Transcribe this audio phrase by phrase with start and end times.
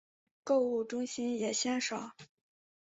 [0.43, 2.15] 购物中心也鲜少。